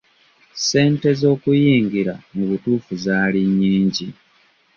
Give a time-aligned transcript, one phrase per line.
[0.59, 4.07] Ssente z'okuyingira mu butuufu zaali nnyingi.